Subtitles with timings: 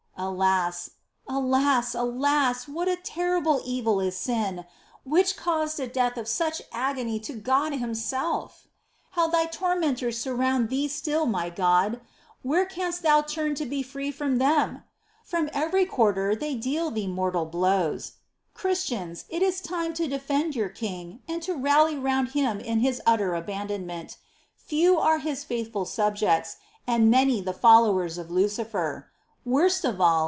[0.19, 0.91] ^ Alas,
[1.27, 2.67] alas, alas!
[2.67, 4.65] What a terrible evil is sin,
[5.03, 8.67] which caused a death of such agony to God Himself!
[9.13, 12.01] How Thy tormentors surround Thee still, my God!
[12.43, 14.83] Where canst Thou turn to be free from them?
[15.23, 18.11] From every quarter they deal Thee mortal blows.
[18.11, 18.13] 2.
[18.53, 23.01] Christians, it is time to defend your King and to rally round Him in His
[23.07, 24.17] utter abandonment:
[24.55, 29.07] few are His faithful subjects, and many the followers of Lucifer.
[29.43, 30.11] Worst of all.